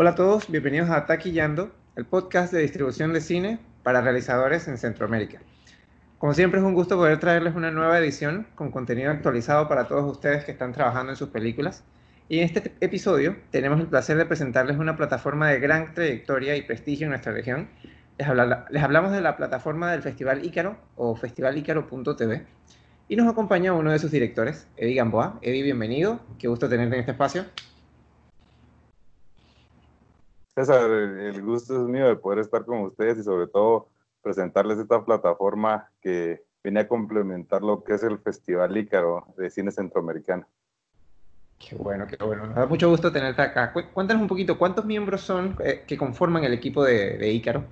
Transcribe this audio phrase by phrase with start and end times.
[0.00, 4.78] Hola a todos, bienvenidos a Taquillando, el podcast de distribución de cine para realizadores en
[4.78, 5.42] Centroamérica.
[6.16, 10.10] Como siempre es un gusto poder traerles una nueva edición con contenido actualizado para todos
[10.10, 11.84] ustedes que están trabajando en sus películas.
[12.30, 16.62] Y en este episodio tenemos el placer de presentarles una plataforma de gran trayectoria y
[16.62, 17.68] prestigio en nuestra región.
[18.16, 18.26] Les,
[18.70, 22.46] les hablamos de la plataforma del Festival Ícaro o festivalicaro.tv
[23.06, 25.40] y nos acompaña uno de sus directores, Eddie Gamboa.
[25.42, 27.44] Eddie, bienvenido, qué gusto tenerte en este espacio.
[30.54, 33.88] César, el gusto es mío de poder estar con ustedes y sobre todo
[34.20, 39.70] presentarles esta plataforma que viene a complementar lo que es el Festival Ícaro de Cine
[39.70, 40.46] Centroamericano.
[41.58, 42.46] Qué bueno, qué bueno.
[42.46, 43.72] Nos da mucho gusto tenerte acá.
[43.72, 47.64] Cuéntanos un poquito, ¿cuántos miembros son eh, que conforman el equipo de, Ícaro?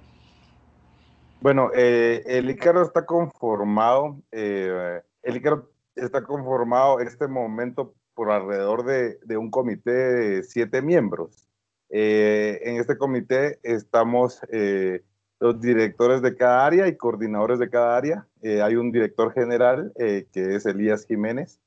[1.41, 8.31] Bueno, eh, el Ícaro está conformado, eh, el Ícaro está conformado en este momento por
[8.31, 11.48] alrededor de, de un comité de siete miembros.
[11.91, 15.03] Eh, en este comité estamos eh,
[15.41, 18.27] los directores de cada área y coordinadores de cada área.
[18.43, 21.61] Eh, hay un director general que es Elías Jiménez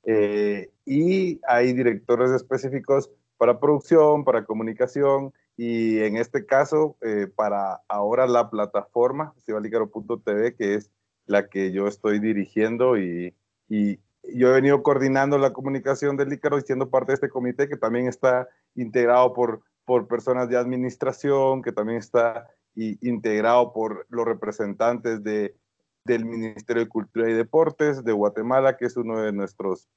[0.86, 6.98] y hay directores específicos para producción, para comunicación y en este caso
[7.36, 10.92] para ahora la plataforma festivalicaro.tv que es
[11.26, 13.34] la que yo estoy dirigiendo y,
[13.70, 14.00] y
[14.36, 17.78] yo he venido coordinando la comunicación del Ícaro y siendo parte de este comité que
[17.78, 25.22] también está integrado por por personas de administración, que también está integrado por los representantes
[25.22, 25.54] de,
[26.06, 29.90] del Ministerio de Cultura y Deportes de Guatemala, que es uno de nuestros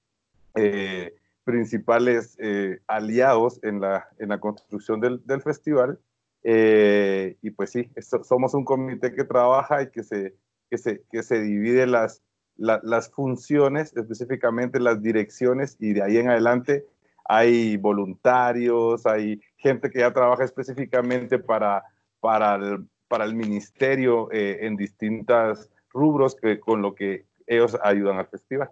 [0.57, 1.15] eh,
[1.45, 6.01] principales eh, aliados en la, en la construcción del, festival.
[6.43, 7.89] Eh, y pues sí,
[8.25, 10.35] somos un comité que trabaja y que se,
[10.71, 12.21] que se, que se divide las,
[12.57, 16.85] las funciones, específicamente las direcciones, y de ahí en adelante
[17.25, 21.83] hay voluntarios, hay gente que ya trabaja específicamente para,
[22.21, 28.19] para, el, para el ministerio eh, en distintas rubros que, con lo que ellos ayudan
[28.19, 28.69] al festival.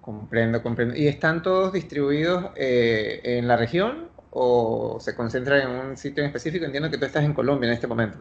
[0.00, 0.96] Comprendo, comprendo.
[0.96, 6.28] ¿Y están todos distribuidos eh, en la región o se concentran en un sitio en
[6.28, 6.64] específico?
[6.64, 8.18] Entiendo que tú estás en Colombia en este momento.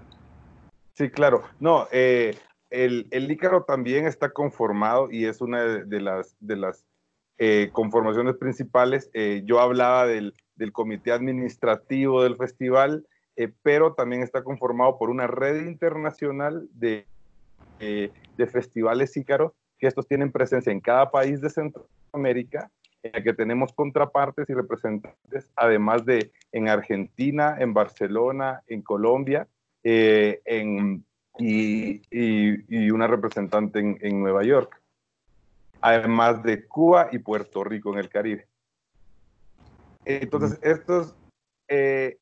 [0.94, 1.44] Sí, claro.
[1.60, 2.38] No, eh,
[2.70, 6.86] el, el Ícaro también está conformado y es una de, las, de las
[7.74, 9.10] conformaciones principales.
[9.44, 13.06] yo hablaba del, del comité administrativo del festival,
[13.36, 17.06] eh, pero también está conformado por una red internacional de,
[17.80, 18.12] eh,
[18.52, 22.70] festivales ícaros, que estos tienen presencia en cada país de Centroamérica,
[23.02, 29.48] en el que tenemos contrapartes y representantes, además de en Argentina, en Barcelona, en Colombia,
[29.84, 31.04] eh, en,
[31.40, 34.80] y, una representante en, en Nueva York,
[35.82, 38.48] además de Cuba y Puerto Rico en el Caribe.
[40.06, 41.16] Entonces, estos,
[41.68, 42.18] eh,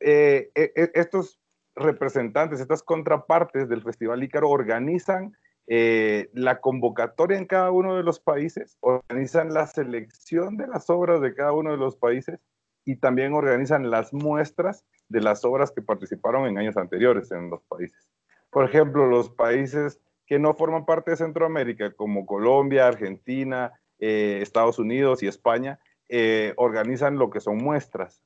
[0.00, 1.40] eh, e, estos
[1.74, 8.20] representantes, estas contrapartes del Festival Ícaro organizan eh, la convocatoria en cada uno de los
[8.20, 12.40] países, organizan la selección de las obras de cada uno de los países
[12.84, 17.62] y también organizan las muestras de las obras que participaron en años anteriores en los
[17.64, 18.08] países.
[18.50, 25.22] Por ejemplo, los países que no forman parte de Centroamérica, como Colombia, Argentina, Estados Unidos
[25.22, 28.22] y España, eh, organizan lo que son muestras.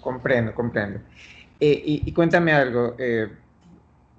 [0.00, 1.00] Comprendo, comprendo.
[1.60, 3.28] Eh, y, cuéntame algo, eh,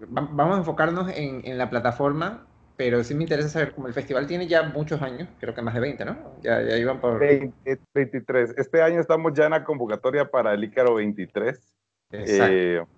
[0.09, 4.47] vamos a enfocarnos en, la plataforma, pero sí me interesa saber, como el festival tiene
[4.47, 6.17] ya muchos años, creo que más de 20, ¿no?
[6.41, 7.19] Ya, ya iban por...
[7.19, 8.55] 23.
[8.57, 11.73] Este año estamos ya en la convocatoria para el Ícaro 23.
[12.11, 12.89] Exacto.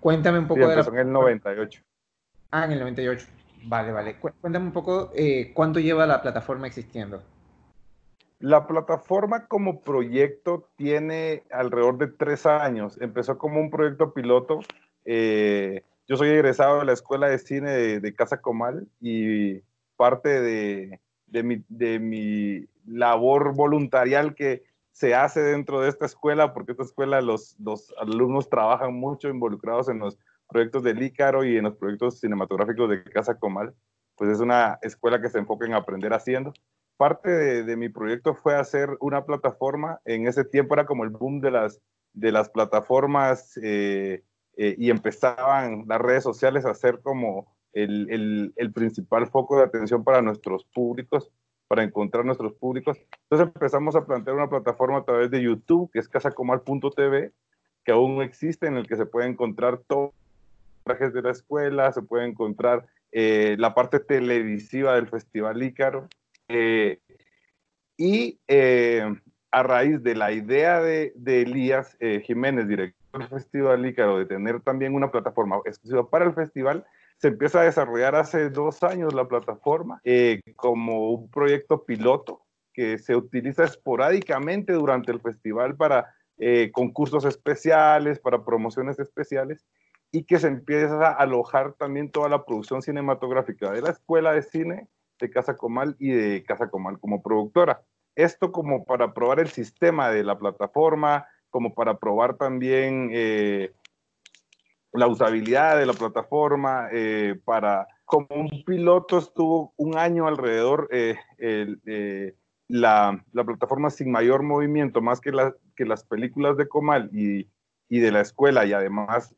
[0.00, 0.82] Cuéntame un poco de la...
[0.82, 1.82] en el 98.
[2.50, 3.26] Ah, en el 98.
[3.64, 4.16] Vale, vale.
[4.16, 7.22] Cuéntame un poco eh, cuánto lleva la plataforma existiendo.
[8.40, 12.96] La plataforma como proyecto tiene alrededor de tres años.
[13.00, 14.60] Empezó como un proyecto piloto.
[15.04, 17.70] Eh, yo soy egresado de la Escuela de Cine
[18.00, 19.60] de, Casa Comal y
[19.96, 21.00] parte de,
[21.42, 24.62] mi, de, mi, labor voluntarial que
[24.92, 29.88] se hace dentro de esta escuela, porque esta escuela los, los alumnos trabajan mucho involucrados
[29.88, 30.16] en los
[30.48, 33.74] proyectos del Ícaro y en los proyectos cinematográficos de Casa Comal,
[34.16, 36.52] pues es una escuela que se enfoca en aprender haciendo.
[36.96, 41.40] Parte de, mi proyecto fue hacer una plataforma, en ese tiempo era como el boom
[41.40, 41.80] de las,
[42.12, 44.24] de las plataformas eh,
[44.56, 49.62] eh, y empezaban las redes sociales a ser como el, el, el, principal foco de
[49.62, 51.30] atención para nuestros públicos,
[51.68, 52.98] para encontrar nuestros públicos.
[53.30, 57.32] Entonces empezamos a plantear una plataforma a través de YouTube, que es casacomal.tv,
[57.84, 60.12] que aún existe, en el que se puede encontrar todo
[60.88, 66.08] trajes de la escuela, se puede encontrar eh, la parte televisiva del Festival Ícaro.
[66.48, 66.98] Eh,
[68.00, 69.02] Y eh,
[69.50, 74.60] a raíz de la idea de, Elías eh, Jiménez, director del Festival Ícaro, de tener
[74.60, 76.84] también una plataforma exclusiva para el festival,
[77.16, 82.98] se empieza a desarrollar hace dos años la plataforma eh, como un proyecto piloto que
[82.98, 86.14] se utiliza esporádicamente durante el festival para
[86.70, 89.66] concursos especiales, para promociones especiales
[90.10, 94.42] y que se empieza a alojar también toda la producción cinematográfica de la Escuela de
[94.42, 94.88] Cine
[95.18, 97.82] de Casa Comal y de Casa Comal como productora.
[98.14, 103.72] Esto como para probar el sistema de la plataforma, como para probar también eh,
[104.92, 111.16] la usabilidad de la plataforma, eh, para como un piloto estuvo un año alrededor eh,
[112.68, 115.30] la, la, plataforma sin mayor movimiento, más que,
[115.76, 117.48] que las películas de Comal y,
[117.88, 119.34] y de la escuela y además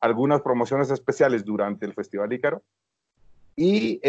[0.00, 2.62] algunas promociones especiales durante el Festival Ícaro.
[3.56, 4.00] Y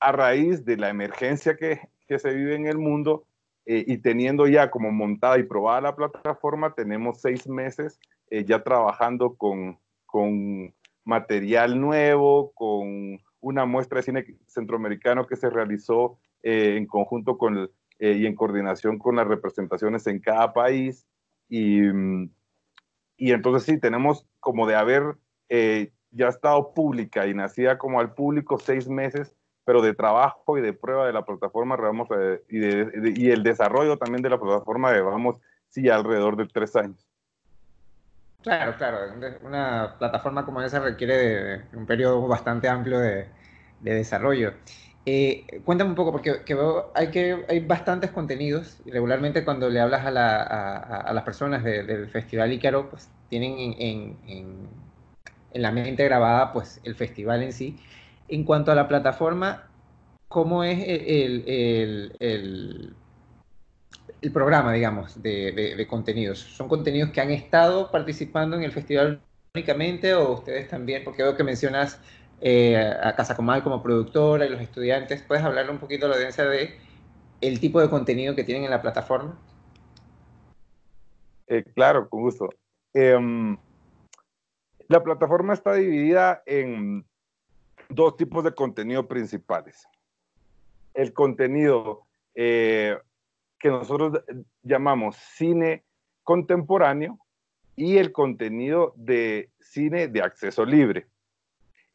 [0.00, 3.26] a raíz de la emergencia que, que se vive en el mundo
[3.66, 7.98] eh, y teniendo ya como montada y probada la plataforma, tenemos seis meses
[8.30, 10.74] eh, ya trabajando con, con
[11.04, 17.70] material nuevo, con una muestra de cine centroamericano que se realizó eh, en conjunto con
[18.00, 21.06] y en coordinación con las representaciones en cada país.
[21.48, 21.80] Y,
[23.28, 25.16] y entonces sí, tenemos como de haber
[26.10, 30.72] ya estado pública y nacida como al público seis meses pero de trabajo y de
[30.72, 32.08] prueba de la plataforma vamos
[32.48, 37.06] y, y, el desarrollo también de la plataforma llevamos sí alrededor de tres años.
[38.42, 38.98] Claro, claro,
[39.42, 43.26] una plataforma como esa requiere de, un periodo bastante amplio de,
[43.80, 44.52] desarrollo.
[45.06, 50.06] Eh, cuéntame un poco, porque veo, hay, que, hay bastantes contenidos regularmente cuando le hablas
[50.06, 54.68] a, la, a, las personas del Festival Ícaro, pues tienen en, en,
[55.52, 57.78] en la mente grabada pues el festival en sí
[58.28, 59.68] en cuanto a la plataforma,
[60.28, 62.94] ¿cómo es el, el,
[64.32, 66.38] programa, digamos, de, contenidos?
[66.38, 69.20] ¿Son contenidos que han estado participando en el festival
[69.54, 71.04] únicamente o ustedes también?
[71.04, 72.00] Porque veo que mencionas
[72.40, 75.22] eh, a Casa Comal como productora y los estudiantes.
[75.22, 76.78] ¿Puedes hablarle un poquito a la audiencia de
[77.40, 79.38] el tipo de contenido que tienen en la plataforma?
[81.46, 82.48] Eh, claro, con gusto.
[82.92, 83.56] Em,
[84.88, 87.04] la plataforma está dividida en
[87.88, 89.86] dos tipos de contenido principales.
[90.94, 92.98] El contenido eh,
[93.58, 94.22] que nosotros
[94.62, 95.84] llamamos cine
[96.22, 97.18] contemporáneo
[97.76, 101.06] y el contenido de cine de acceso libre.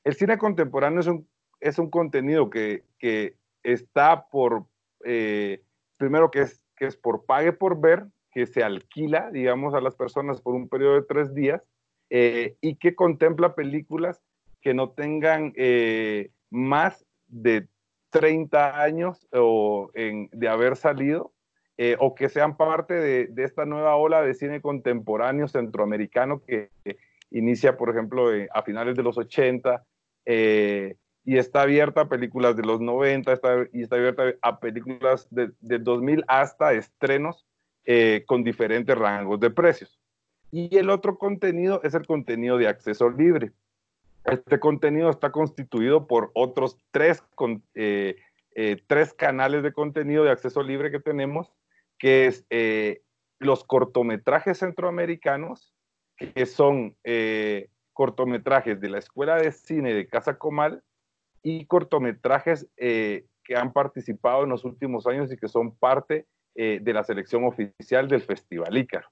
[0.04, 1.28] El cine contemporáneo es un,
[1.60, 4.66] es un contenido que, que está por,
[5.04, 5.62] eh,
[5.98, 9.96] primero que es, que es por pague por ver, que se alquila, digamos, a las
[9.96, 11.62] personas por un periodo de tres días
[12.10, 14.22] eh, y que contempla películas
[14.62, 17.68] que no tengan eh, más de
[18.12, 21.32] 30 años o de haber salido
[22.00, 26.72] o que sean parte de, esta nueva ola de cine contemporáneo centroamericano que,
[27.32, 29.84] inicia, por ejemplo, eh, a finales de los 80
[30.26, 35.52] y está abierta a películas de los 90 está, y está abierta a películas de,
[35.60, 37.46] de 2000 hasta estrenos
[38.28, 40.00] con diferentes rangos de precios.
[40.52, 43.52] Y el otro contenido es el contenido de acceso libre.
[44.26, 47.24] Este contenido está constituido por otros tres,
[47.76, 48.16] eh,
[48.56, 51.52] eh, tres canales de contenido de acceso libre que tenemos,
[51.98, 53.02] que es eh,
[53.40, 55.74] los cortometrajes centroamericanos,
[56.20, 56.96] que son
[57.94, 60.84] cortometrajes de la Escuela de Cine de Casa Comal
[61.44, 67.04] y cortometrajes que han participado en los últimos años y que son parte de la
[67.04, 69.10] selección oficial del Festival Ícaro.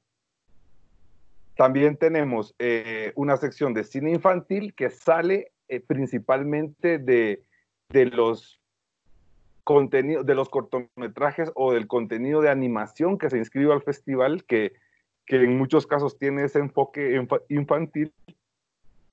[1.57, 7.43] También tenemos eh, una sección de cine infantil que sale eh, principalmente de,
[7.89, 8.61] los
[9.63, 14.73] contenidos, de los cortometrajes o del contenido de animación que se inscribe al festival, que,
[15.27, 18.13] en muchos casos tiene ese enfoque infantil.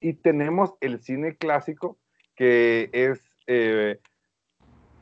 [0.00, 1.98] Y tenemos el cine clásico,
[2.36, 4.00] que es, eh,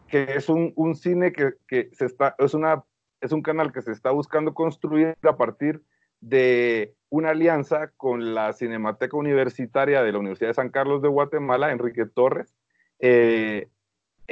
[0.08, 2.84] que es un, cine que, que, se está, es, una,
[3.20, 5.82] es un canal que se está buscando construir a partir
[6.20, 11.72] de una alianza con la Cinemateca Universitaria de la Universidad de San Carlos de Guatemala,
[11.72, 12.54] Enrique Torres,
[13.00, 13.68] eh,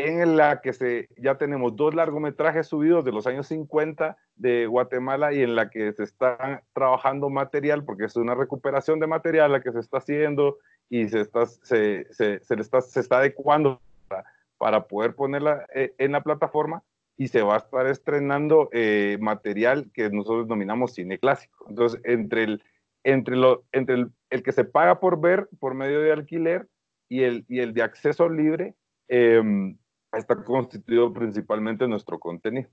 [0.07, 5.33] en la que se, ya tenemos dos largometrajes subidos de los años 50 de Guatemala
[5.33, 9.63] y en la que se está trabajando material, porque es una recuperación de material la
[9.63, 13.81] que se está haciendo y se está, se, se, se le está, se está adecuando
[14.09, 14.25] para,
[14.59, 16.83] para poder ponerla eh, en la plataforma
[17.21, 21.67] y se va a estar estrenando eh, material que nosotros denominamos cine clásico.
[21.69, 22.63] Entonces, entre el,
[23.05, 26.67] entre lo, entre el, que se paga por ver por medio de alquiler
[27.11, 28.75] y el, y el de acceso libre,
[29.09, 29.77] em,
[30.13, 32.69] está constituido principalmente nuestro contenido.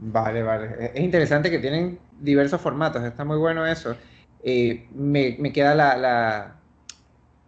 [0.00, 0.92] Vale, vale.
[0.94, 3.96] Es interesante que tienen diversos formatos, está muy bueno eso.
[4.42, 6.54] Eh, me, queda la,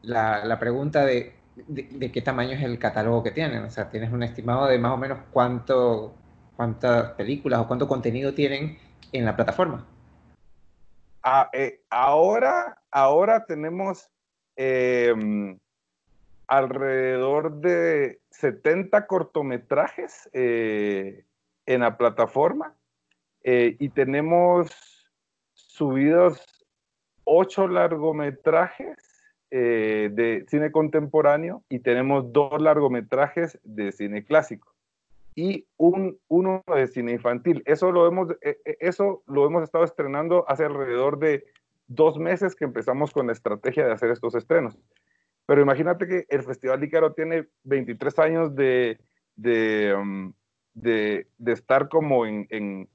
[0.03, 1.35] la, pregunta de,
[1.69, 3.63] de, qué tamaño es el catálogo que tienen.
[3.63, 6.15] O sea, ¿tienes un estimado de más o menos cuánto,
[6.57, 8.79] cuántas películas o cuánto contenido tienen
[9.13, 9.87] en la plataforma?
[11.23, 14.11] Ah, eh, ahora, ahora tenemos
[14.57, 15.59] em,
[16.51, 21.25] alrededor de 70 cortometrajes eh,
[21.65, 22.75] en la plataforma
[23.43, 24.69] eh, y tenemos
[25.55, 26.67] subidos
[27.25, 28.97] 8 largometrajes
[29.53, 34.73] de cine contemporáneo y tenemos dos largometrajes de cine clásico
[35.35, 37.63] y un, uno de cine infantil.
[37.67, 41.45] Eso lo, hemos, eh, eh, eso lo hemos estado estrenando hace alrededor de
[41.87, 44.79] dos meses que empezamos con la estrategia de hacer estos estrenos.
[45.51, 49.01] Pero imagínate que el Festival Ícaro tiene 23 años de,
[49.35, 50.33] de, um,
[50.75, 52.89] de, de estar como en, en,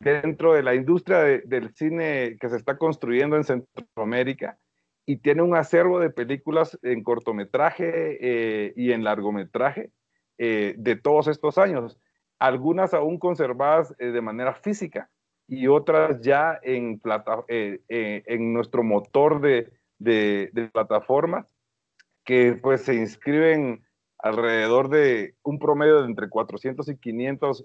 [0.00, 4.58] dentro de la industria del cine que se está construyendo en Centroamérica
[5.06, 9.92] y tiene un acervo de películas en cortometraje eh, y en largometraje
[10.36, 11.96] eh, de todos estos años,
[12.40, 15.08] algunas aún conservadas eh, de manera física
[15.46, 21.54] y otras ya en, plata, eh, en nuestro motor de, de, plataformas
[22.24, 23.84] que pues se inscriben
[24.18, 27.64] alrededor de un promedio de entre 400 y 500,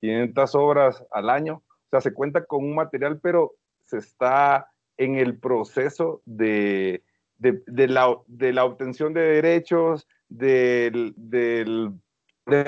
[0.00, 1.56] 500 obras al año.
[1.56, 3.54] O sea, se cuenta con un material, pero
[3.84, 7.02] se está en el proceso de,
[7.38, 11.94] de, de, la, de la obtención de derechos, del, del,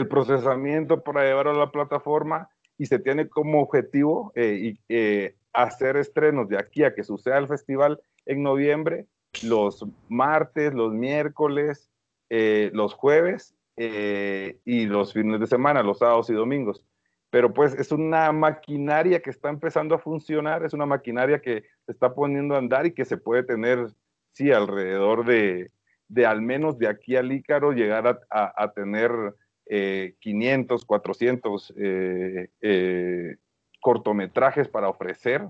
[0.09, 2.49] procesamiento para llevar a la plataforma
[2.79, 7.39] y se tiene como objetivo eh, y, eh, hacer estrenos de aquí a que suceda
[7.39, 9.07] el festival en noviembre,
[9.43, 11.91] los martes, los miércoles,
[12.31, 16.85] eh, los jueves y los fines de semana, los sábados y domingos.
[17.31, 21.93] Pero pues es una maquinaria que está empezando a funcionar, es una maquinaria que se
[21.93, 23.89] está poniendo a andar y que se puede tener,
[24.33, 25.71] sí, alrededor de,
[26.13, 29.11] de al menos de aquí al Ícaro llegar a, tener
[30.21, 33.37] 500, eh, 400 eh, eh,
[33.81, 35.49] cortometrajes para ofrecer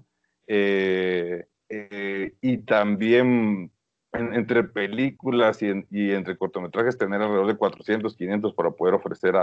[2.41, 3.71] y también
[4.12, 5.71] entre películas y,
[6.12, 9.35] entre cortometrajes tener alrededor de 400, 500 para poder ofrecer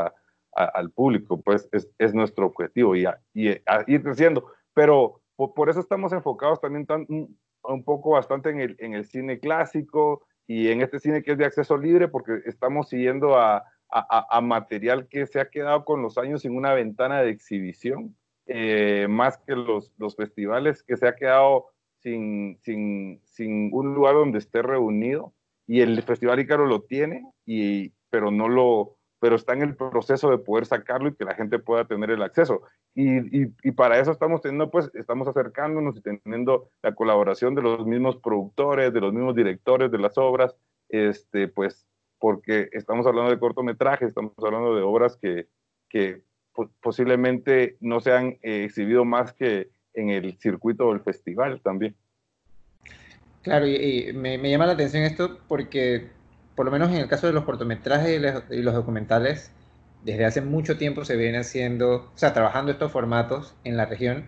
[0.51, 4.51] al público, pues es, nuestro objetivo y, ir creciendo.
[4.73, 10.23] Pero por, eso estamos enfocados también un, poco bastante en el, en el cine clásico,
[10.49, 15.07] y en este cine que es de acceso libre porque estamos siguiendo a, a, material
[15.07, 18.15] que se ha quedado con los años sin una ventana de exhibición,
[18.47, 21.67] eh, más que los, los, festivales, que se ha quedado
[22.01, 25.33] sin, sin, sin, un lugar donde esté reunido.
[25.67, 30.29] Y el Festival Ícaro lo tiene, y, pero no lo, pero está en el proceso
[30.29, 32.61] de poder sacarlo y que la gente pueda tener el acceso.
[32.95, 37.85] Y, y, para eso estamos teniendo, pues, estamos acercándonos y teniendo la colaboración de los
[37.85, 40.55] mismos productores, de los mismos directores de las obras,
[40.89, 41.85] este, pues,
[42.17, 45.47] porque estamos hablando de cortometrajes, estamos hablando de obras que,
[45.89, 46.23] que
[46.81, 51.95] posiblemente no se han eh, exhibido más que en el circuito del festival también.
[53.41, 56.09] Claro, y, me, me, llama la atención esto porque
[56.59, 59.49] por lo menos en el caso de los cortometrajes y los documentales,
[60.03, 64.25] desde hace mucho tiempo se viene haciendo, o sea, trabajando estos formatos en la región,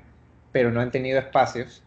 [0.53, 1.83] pero no han tenido espacios.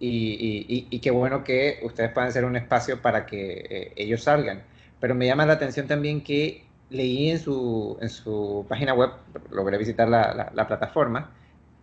[0.00, 4.62] Y, qué bueno que ustedes puedan ser un espacio para que eh, ellos salgan.
[5.00, 9.10] Pero me llama la atención también que leí en su, en su página web,
[9.50, 11.32] logré visitar la, la, plataforma,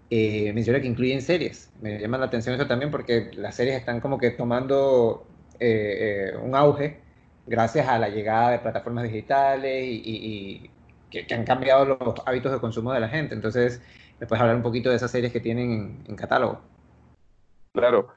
[0.09, 1.71] eh, menciona que incluyen series.
[1.81, 5.25] Me llama la atención eso también porque las series están como que tomando
[5.59, 6.99] eh, un auge
[7.47, 10.69] gracias a la llegada de plataformas digitales y,
[11.09, 13.35] que, han cambiado los hábitos de consumo de la gente.
[13.35, 13.81] Entonces,
[14.19, 16.61] ¿me puedes hablar un poquito de esas series que tienen en, catálogo?
[17.73, 18.09] Claro.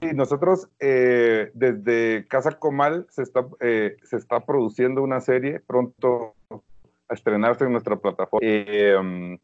[0.00, 6.34] Sí, nosotros eh, desde Casa Comal se está, eh, se está produciendo una serie pronto
[7.08, 8.46] a estrenarse en nuestra plataforma.
[8.46, 9.38] Eh,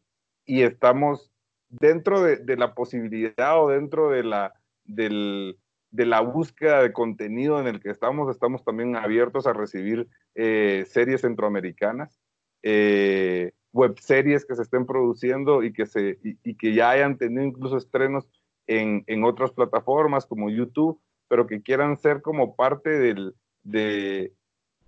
[0.45, 1.32] y estamos
[1.79, 4.53] dentro de, la posibilidad o dentro de la,
[4.85, 10.85] de la búsqueda de contenido en el que estamos, estamos también abiertos a recibir eh,
[10.87, 12.19] series centroamericanas,
[12.61, 17.43] eh, web series que se estén produciendo y que, se, y, que ya hayan tenido
[17.43, 18.27] incluso estrenos
[18.67, 24.33] en, en, otras plataformas como YouTube, pero que quieran ser como parte del, de,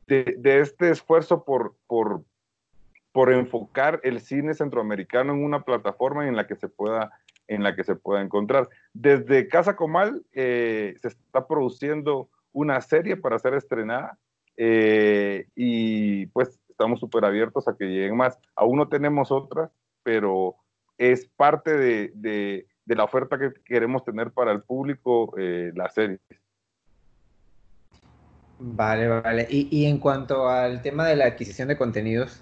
[0.08, 1.76] este esfuerzo por,
[3.16, 7.14] por enfocar el cine centroamericano en una plataforma en la que se pueda
[7.48, 8.68] en la que se pueda encontrar.
[8.92, 14.18] Desde Casa Comal eh, se está produciendo una serie para ser estrenada
[14.58, 18.38] eh, y pues estamos súper abiertos a que lleguen más.
[18.54, 19.72] Aún no tenemos otras,
[20.04, 20.58] pero
[20.98, 26.20] es parte de, la oferta que queremos tener para el público eh, la serie.
[28.60, 29.48] Vale, vale.
[29.50, 32.42] Y, en cuanto al tema de la adquisición de contenidos,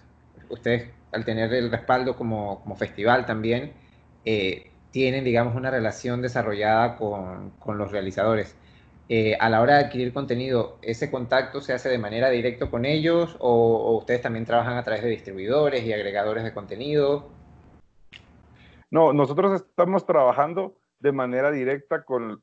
[0.53, 3.73] ustedes al tener el respaldo como, festival también,
[4.25, 8.55] eh, tienen, digamos, una relación desarrollada con, los realizadores.
[9.09, 12.85] Eh, a la hora de adquirir contenido, ¿ese contacto se hace de manera directa con
[12.85, 17.29] ellos o, ustedes también trabajan a través de distribuidores y agregadores de contenido?
[18.89, 22.41] No, nosotros estamos trabajando de manera directa con,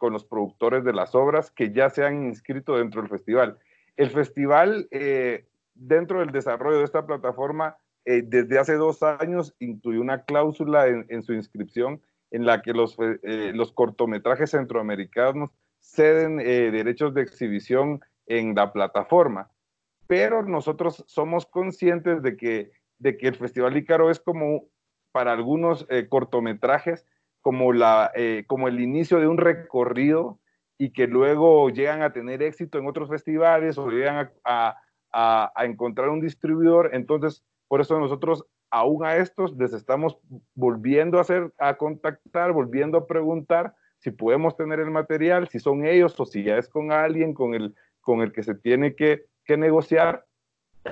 [0.00, 3.58] los productores de las obras que ya se han inscrito dentro del festival.
[3.96, 5.46] El festival, eh,
[5.86, 11.22] dentro del desarrollo de esta plataforma, eh, desde hace dos años incluyó una cláusula en,
[11.22, 15.50] su inscripción en la que los, los cortometrajes centroamericanos
[15.82, 19.50] ceden eh, derechos de exhibición en la plataforma.
[20.06, 24.68] Pero nosotros somos conscientes de que, de que el Festival Ícaro es como
[25.10, 27.06] para algunos eh, cortometrajes,
[27.40, 30.38] como, la, eh, como el inicio de un recorrido
[30.78, 34.76] y que luego llegan a tener éxito en otros festivales o llegan a, a,
[35.12, 36.90] a encontrar un distribuidor.
[36.94, 40.18] Entonces, por eso nosotros aún a estos les estamos
[40.54, 45.86] volviendo a hacer, a contactar, volviendo a preguntar si podemos tener el material, si son
[45.86, 49.26] ellos o si ya es con alguien con el, con el que se tiene que,
[49.44, 50.24] que negociar.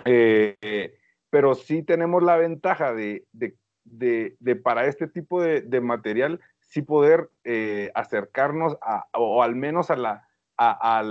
[0.05, 0.95] Eh,
[1.31, 7.31] pero sí tenemos la ventaja de, de, de, para este tipo de, material, sí poder
[7.45, 11.03] eh, acercarnos a, o al menos a la, a,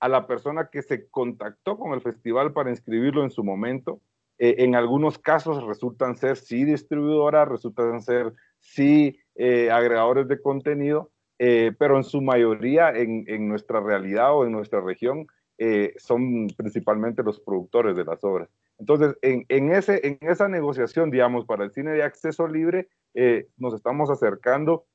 [0.00, 4.00] a, la persona que se contactó con el festival para inscribirlo en su momento.
[4.38, 11.72] Eh, en algunos casos resultan ser sí distribuidoras, resultan ser sí agregadores de contenido, eh,
[11.78, 15.26] pero en su mayoría en, nuestra realidad o en nuestra región
[15.58, 18.48] eh, son principalmente los productores de las obras.
[18.78, 23.74] Entonces, en, ese, en esa negociación, digamos, para el cine de acceso libre, eh, nos
[23.74, 24.86] estamos acercando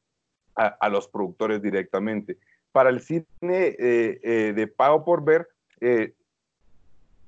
[0.56, 2.38] a, los productores directamente.
[2.72, 5.50] Para el cine de pago por ver,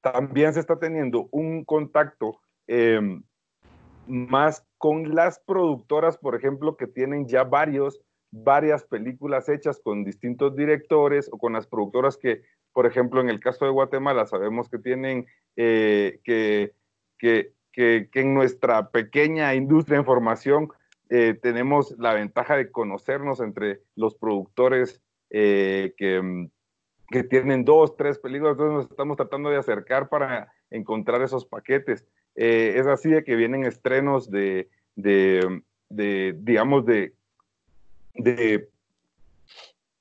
[0.02, 2.40] también se está teniendo un contacto
[4.08, 8.02] más con las productoras, por ejemplo, que tienen ya varios
[8.32, 12.42] varias películas hechas con distintos directores o con las productoras que,
[12.74, 15.28] por ejemplo, en el caso de Guatemala, sabemos que tienen
[15.58, 16.74] eh, que,
[17.20, 20.70] que, que, en nuestra pequeña industria de información
[21.10, 25.02] eh, tenemos la ventaja de conocernos entre los productores
[25.32, 26.50] eh, que,
[27.10, 32.06] que, tienen dos, tres películas, entonces nos estamos tratando de acercar para encontrar esos paquetes.
[32.36, 37.14] es así de que vienen estrenos de, de, digamos, de
[38.16, 38.70] de,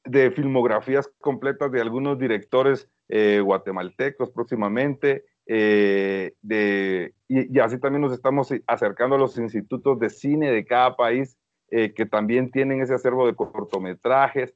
[0.04, 5.24] de filmografías completas de algunos directores eh, guatemaltecos próximamente.
[5.46, 10.96] Eh, de, y, así también nos estamos acercando a los institutos de cine de cada
[10.96, 11.36] país
[11.70, 14.54] eh, que también tienen ese acervo de cortometrajes,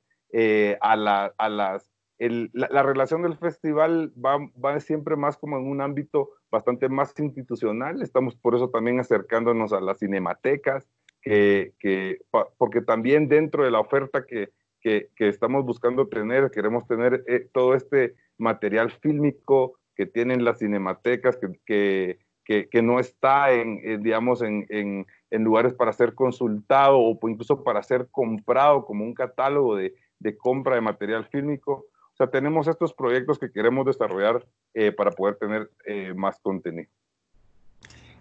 [0.81, 1.91] a, la, a las...
[2.19, 8.03] la, relación del festival va, va, siempre más como en un ámbito bastante más institucional.
[8.03, 10.89] Estamos por eso también acercándonos a las cinematecas,
[11.23, 12.19] que,
[12.59, 14.51] porque también dentro de la oferta que,
[14.85, 21.39] que, estamos buscando tener, queremos tener eh, todo este material fílmico que tienen las cinematecas,
[21.65, 27.65] que, que no está en, digamos, en, en, en, lugares para ser consultado o incluso
[27.65, 31.87] para ser comprado como un catálogo de, de compra de material fílmico.
[32.13, 36.91] O sea, tenemos estos proyectos que queremos desarrollar eh, para poder tener eh, más contenido.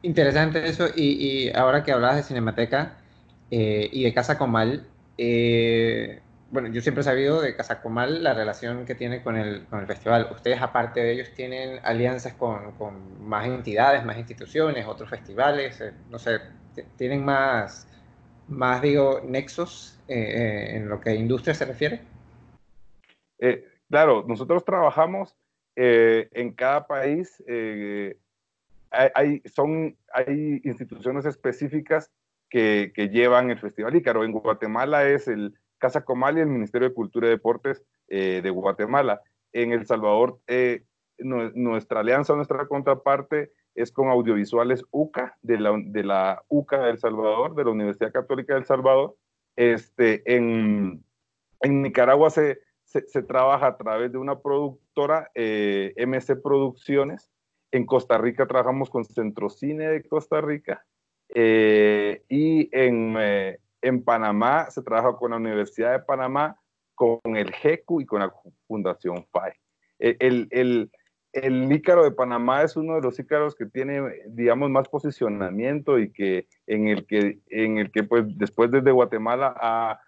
[0.04, 0.88] Interesante eso.
[0.96, 2.98] Y, ahora que hablabas de Cinemateca
[3.50, 4.86] eh, y de Casa Comal,
[5.18, 9.66] eh, bueno, yo siempre he sabido de Casa Comal la relación que tiene con el,
[9.66, 10.28] con el festival.
[10.32, 15.94] Ustedes, aparte de ellos, tienen alianzas con, con más entidades, más instituciones, otros festivales, eh,
[16.10, 16.42] no sé,
[16.98, 17.88] tienen más,
[18.48, 22.02] más digo, nexos en lo que industria se refiere.
[23.90, 25.36] claro, nosotros trabajamos
[25.76, 27.42] en cada país
[28.94, 32.12] hay, son, hay instituciones específicas
[32.50, 34.24] que, llevan el Festival Ícaro.
[34.24, 38.50] En Guatemala es el Casa Comal y el Ministerio de Cultura y Deportes eh, de
[38.52, 39.22] Guatemala.
[39.52, 40.84] En El Salvador, eh,
[41.18, 47.00] nuestra alianza, nuestra contraparte es con Audiovisuales UCA, de la, de la UCA de El
[47.00, 49.16] Salvador, de la Universidad Católica de El Salvador.
[49.56, 51.04] Este, en,
[51.62, 57.32] en Nicaragua se, se, trabaja a través de una productora, eh, MC Producciones,
[57.72, 60.86] en Costa Rica trabajamos con Centrocine de Costa Rica
[61.30, 66.60] eh, y en, eh, en Panamá se trabaja con la Universidad de Panamá,
[66.94, 68.32] con el GECU y con la
[68.68, 69.60] Fundación FAE.
[69.98, 70.92] El, el,
[71.34, 76.12] el Ícaro de Panamá es uno de los Ícaros que tiene, digamos, más posicionamiento y
[76.12, 80.00] que en el que, en el que pues, después desde Guatemala ha,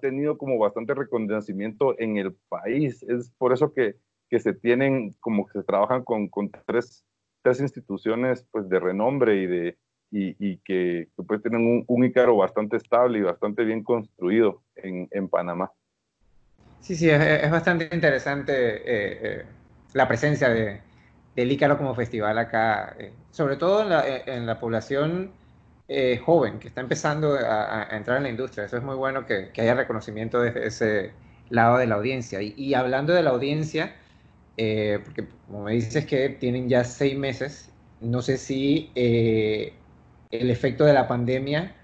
[0.00, 3.02] tenido como bastante reconocimiento en el país.
[3.02, 3.96] Es por eso que,
[4.30, 7.04] que se tienen, como que se trabajan con, con tres,
[7.42, 9.78] tres, instituciones pues, de renombre y, de,
[10.10, 15.08] y, y que, pues, tienen un, un, Ícaro bastante estable y bastante bien construido en,
[15.10, 15.72] en Panamá.
[16.80, 18.52] Sí, sí, es, es bastante interesante.
[18.76, 19.46] Eh, eh
[19.94, 20.80] la presencia de,
[21.36, 25.32] del Ícaro como festival acá, eh, sobre todo en la, eh, en la población
[25.88, 28.64] eh, joven que está empezando a, entrar en la industria.
[28.64, 31.12] Eso es muy bueno que, haya reconocimiento desde ese
[31.50, 32.40] lado de la audiencia.
[32.42, 33.94] Y, hablando de la audiencia,
[34.56, 40.84] eh, porque como me dices que tienen ya seis meses, no sé si el efecto
[40.84, 41.74] de la pandemia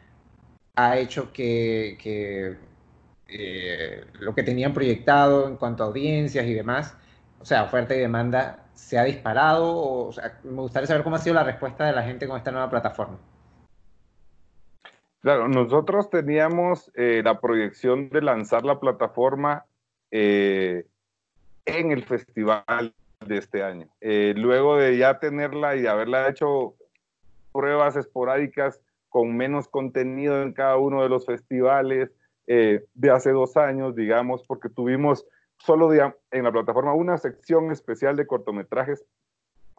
[0.76, 2.56] ha hecho que, que
[4.20, 6.94] lo que tenían proyectado en cuanto a audiencias y demás
[7.40, 9.76] o sea, oferta y demanda se ha disparado?
[9.76, 12.50] O, sea, me gustaría saber cómo ha sido la respuesta de la gente con esta
[12.50, 13.18] nueva plataforma.
[15.20, 19.64] Claro, nosotros teníamos eh, la proyección de lanzar la plataforma
[20.10, 20.86] eh,
[21.66, 22.94] en el festival
[23.26, 23.88] de este año.
[24.00, 26.74] Eh, luego de ya tenerla y haberla hecho
[27.52, 32.10] pruebas esporádicas con menos contenido en cada uno de los festivales
[32.46, 35.26] eh, de hace dos años, digamos, porque tuvimos
[35.58, 39.04] solo en la plataforma una sección especial de cortometrajes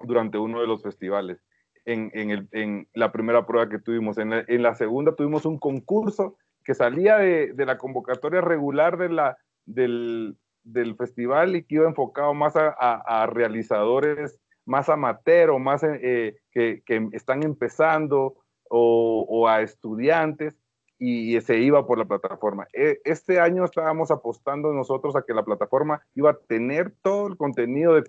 [0.02, 1.42] durante uno de los festivales.
[1.86, 4.18] En, en, el, en la primera prueba que tuvimos.
[4.18, 8.98] En la, en la, segunda tuvimos un concurso que salía de, de la convocatoria regular
[8.98, 15.58] de la, del, del, festival y que iba enfocado más a, a, realizadores más amateur
[15.58, 18.36] más eh, que, que, están empezando
[18.70, 20.56] o, o a estudiantes
[21.00, 22.68] y se iba por la plataforma.
[22.74, 27.38] E, este año estábamos apostando nosotros a que la plataforma iba a tener todo el
[27.38, 28.04] contenido de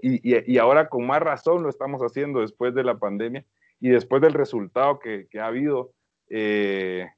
[0.00, 3.44] y, y, y ahora con más razón lo estamos haciendo después de la pandemia
[3.80, 5.90] y después del resultado que, que ha habido.
[6.28, 7.08] Eh,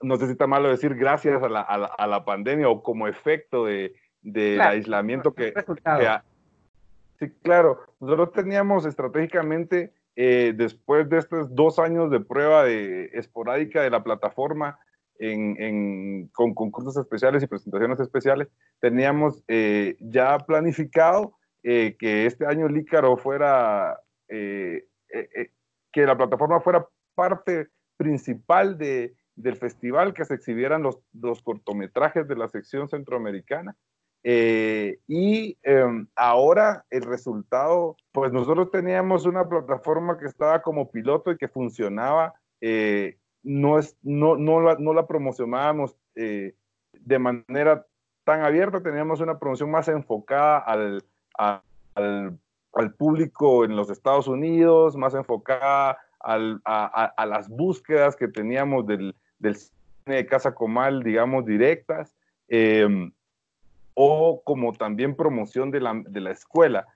[0.00, 2.82] no sé si está malo decir gracias a la, a la, a la pandemia o
[2.82, 6.24] como efecto de, del claro, aislamiento que, que ha,
[7.18, 7.80] Sí, claro.
[8.00, 14.76] Nosotros teníamos estratégicamente eh, después de estos dos años de prueba esporádica de la plataforma
[16.32, 18.48] con concursos especiales y presentaciones especiales,
[18.80, 24.82] teníamos eh, ya planificado eh, que este año el Ícaro fuera, que
[25.94, 32.34] la plataforma fuera parte principal de, del festival, que se exhibieran los, los cortometrajes de
[32.34, 33.76] la sección centroamericana
[34.24, 41.30] eh, y eh, ahora el resultado, pues nosotros teníamos una plataforma que estaba como piloto
[41.30, 46.54] y que funcionaba, eh, no, es, no, no, la, promocionábamos eh,
[46.92, 47.86] de manera
[48.24, 51.04] tan abierta, teníamos una promoción más enfocada al,
[51.38, 51.62] a,
[51.94, 52.38] al,
[52.74, 59.14] al, público en los Estados Unidos, más enfocada al, a, las búsquedas que teníamos del,
[59.38, 59.72] del cine
[60.16, 62.14] de Casa Comal, digamos, directas.
[62.48, 63.10] Eh,
[64.00, 66.86] o como también promoción de la, de la escuela.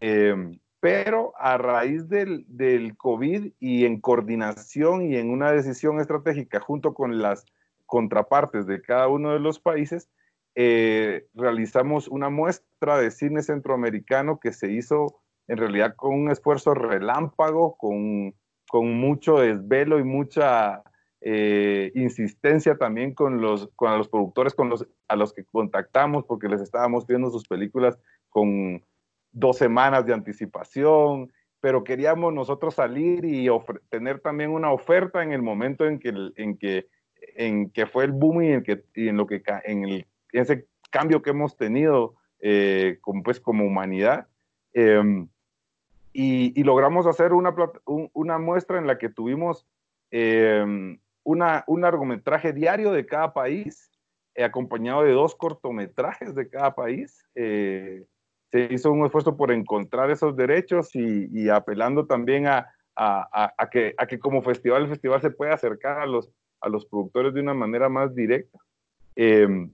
[0.00, 6.60] Eh, pero a raíz del, del, COVID y en coordinación y en una decisión estratégica
[6.60, 7.44] junto con las
[7.84, 10.08] contrapartes de cada uno de los países,
[10.54, 16.74] eh, realizamos una muestra de cine centroamericano que se hizo en realidad con un esfuerzo
[16.74, 18.36] relámpago, con,
[18.68, 20.84] con mucho desvelo y mucha
[21.28, 26.48] eh, insistencia también con los, con los productores con los, a los que contactamos porque
[26.48, 28.80] les estábamos viendo sus películas con
[29.32, 33.48] dos semanas de anticipación, pero queríamos nosotros salir y
[33.88, 36.86] tener también una oferta en el momento en que, en que,
[37.34, 40.68] en que fue el boom y en, que, y en, lo que, en el, ese
[40.92, 44.28] cambio que hemos tenido eh, como, pues, como humanidad.
[44.74, 45.26] Eh,
[46.12, 47.52] y, y, logramos hacer una,
[47.84, 49.66] un, una muestra en la que tuvimos
[50.12, 53.90] eh, una, un largometraje diario de cada país,
[54.36, 57.26] eh, acompañado de dos cortometrajes de cada país.
[57.34, 58.06] Eh,
[58.52, 62.72] se hizo un esfuerzo por encontrar esos derechos y, apelando también a,
[63.72, 67.54] que, como festival, el festival se pueda acercar a los, a los productores de una
[67.54, 68.60] manera más directa.
[69.16, 69.68] Eh,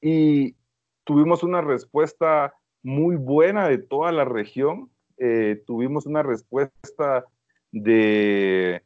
[0.00, 0.54] y
[1.02, 4.90] tuvimos una respuesta muy buena de toda la región.
[5.18, 7.24] Eh, tuvimos una respuesta
[7.72, 8.84] de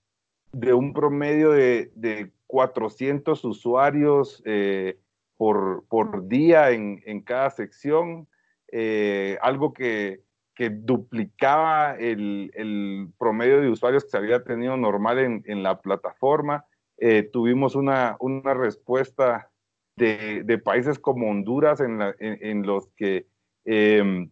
[0.53, 4.99] de un promedio de, de 400 usuarios eh,
[5.37, 8.27] por, por, día en, en cada sección,
[8.73, 10.23] eh, algo que,
[10.55, 15.81] que duplicaba el, el, promedio de usuarios que se había tenido normal en, en la
[15.81, 16.65] plataforma.
[16.99, 19.51] Eh, tuvimos una, una respuesta
[19.97, 23.27] de, de, países como Honduras en, la, en, los que
[23.67, 24.31] em,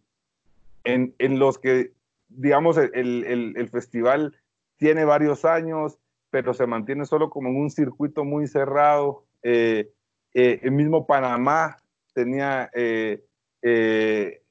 [0.83, 1.91] en, en, los que,
[2.27, 4.35] digamos, el, el, festival
[4.77, 5.99] tiene varios años,
[6.35, 9.23] pero se mantiene solo como en un circuito muy cerrado.
[9.41, 9.89] Eh,
[10.33, 11.77] eh, el mismo Panamá
[12.13, 13.23] tenía, eh,
[13.61, 14.41] el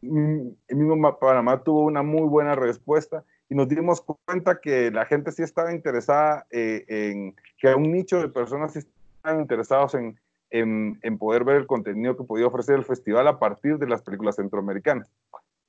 [0.00, 5.42] mismo Panamá tuvo una muy buena respuesta y nos dimos cuenta que la gente sí
[5.42, 10.16] estaba interesada en, que un nicho de personas sí estaban interesados en,
[10.50, 14.36] en, poder ver el contenido que podía ofrecer el festival a partir de las películas
[14.36, 15.10] centroamericanas.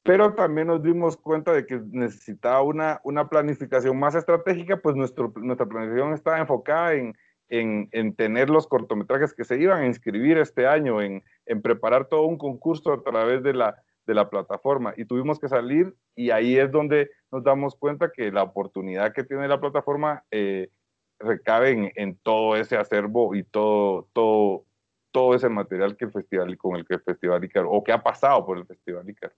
[0.06, 5.34] Pero también nos dimos cuenta de que necesitaba una, una planificación más estratégica, pues nuestro,
[5.38, 7.18] nuestra planificación estaba enfocada en,
[7.50, 12.06] en, en, tener los cortometrajes que se iban a inscribir este año, en, en preparar
[12.08, 14.94] todo un concurso a través de la, de la plataforma.
[14.96, 19.24] Y tuvimos que salir y ahí es donde nos damos cuenta que la oportunidad que
[19.24, 20.70] tiene la plataforma eh,
[21.18, 24.66] recabe en, en, todo ese acervo y todo, todo,
[25.10, 28.04] todo ese material que el festival con el que el festival Icaro o que ha
[28.04, 29.34] pasado por el festival Icaro.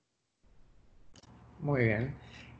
[1.59, 2.13] Muy bien.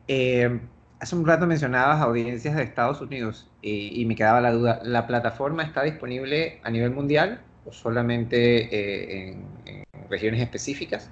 [0.08, 0.60] Eh,
[1.00, 5.62] hace un rato mencionabas audiencias de Estados Unidos y, me quedaba la duda, ¿la plataforma
[5.62, 11.10] está disponible a nivel mundial o solamente eh, en, regiones específicas?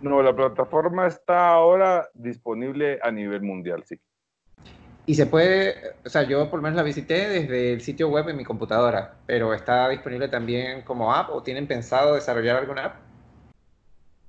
[0.00, 3.98] No, la plataforma está ahora disponible a nivel mundial, sí.
[5.06, 8.28] Y se puede, o sea, yo por lo menos la visité desde el sitio web
[8.28, 13.07] en mi computadora, pero ¿está disponible también como app o tienen pensado desarrollar alguna app?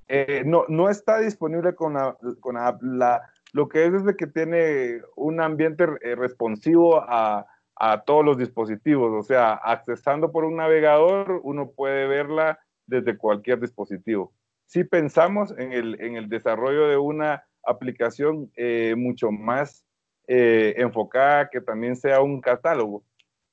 [0.10, 1.96] Eh, no, no está disponible con,
[2.40, 2.82] con app.
[2.82, 3.22] La,
[3.54, 7.46] lo que es es que tiene un ambiente eh, responsivo a,
[7.76, 9.14] a, todos los dispositivos.
[9.14, 14.34] O sea, accesando por un navegador, uno puede verla desde cualquier dispositivo.
[14.66, 19.86] Si pensamos en el, en el desarrollo de una aplicación eh, mucho más
[20.28, 23.04] eh, enfocada que también sea un catálogo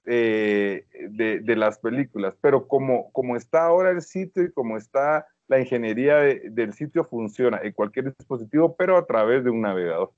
[0.05, 2.37] eh, de, las películas.
[2.41, 7.61] Pero como, como está ahora el sitio y como está la ingeniería del sitio, funciona
[7.63, 10.13] en cualquier dispositivo, pero a través de un navegador.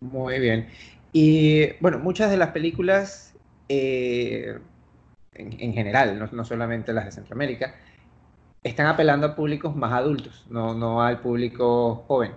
[0.00, 0.68] Muy bien.
[1.12, 3.34] Y bueno, muchas de las películas,
[3.68, 4.58] eh,
[5.34, 7.74] en, general, no, no, solamente las de Centroamérica,
[8.62, 12.32] están apelando a públicos más adultos, no, no al público joven.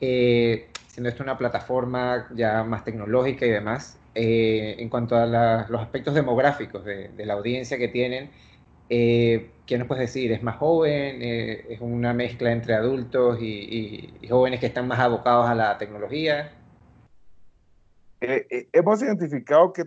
[0.00, 5.26] Eh, siendo esto una plataforma ya más tecnológica y demás, eh, en cuanto a
[5.68, 8.30] los aspectos demográficos de, la audiencia que tienen,
[8.88, 10.32] eh, ¿qué nos puedes decir?
[10.32, 11.22] ¿Es más joven?
[11.22, 16.52] Eh, ¿Es una mezcla entre adultos y, jóvenes que están más abocados a la tecnología?
[18.20, 19.84] hemos identificado que,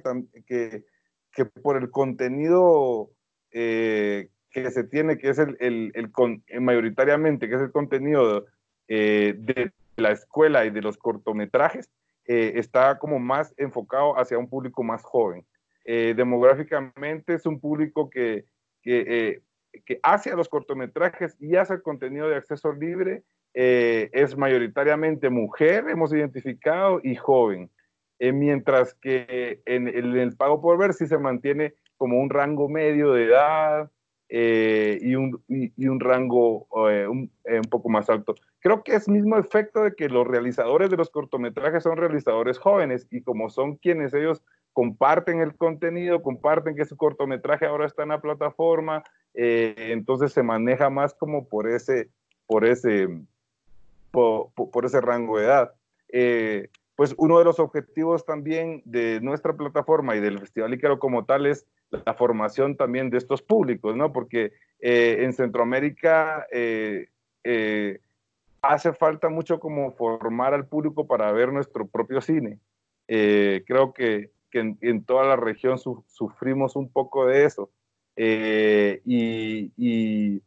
[1.61, 3.09] por el contenido
[3.51, 6.11] que se tiene, que es el,
[6.61, 8.45] mayoritariamente, que es el contenido
[8.87, 11.89] de la escuela y de los cortometrajes
[12.25, 15.45] eh, está como más enfocado hacia un público más joven.
[15.83, 18.45] Eh, demográficamente es un público que,
[18.85, 19.41] eh,
[19.85, 23.23] que, hace a los cortometrajes y hace el contenido de acceso libre.
[23.53, 27.69] es mayoritariamente mujer, hemos identificado, y joven.
[28.19, 33.25] mientras que en, el pago por ver sí se mantiene como un rango medio de
[33.25, 33.91] edad,
[34.29, 39.83] y, un, y, un, rango un, un, poco más alto creo que es mismo efecto
[39.83, 44.41] de que los realizadores de los cortometrajes son realizadores jóvenes y como son quienes ellos
[44.73, 49.03] comparten el contenido, comparten que su cortometraje ahora está en la plataforma,
[49.33, 52.09] eh, entonces se maneja más como por ese,
[52.47, 53.07] por ese,
[54.11, 55.73] por, por ese rango de edad.
[56.09, 61.25] Eh, pues uno de los objetivos también de nuestra plataforma y del Festival Ícaro como
[61.25, 64.13] tal es la formación también de estos públicos, ¿no?
[64.13, 66.45] Porque eh, en Centroamérica
[68.61, 72.59] hace falta mucho como formar al público para ver nuestro propio cine.
[73.07, 77.71] Eh, creo que, que en, toda la región sufrimos un poco de eso.
[78.15, 80.43] Eh, y, y,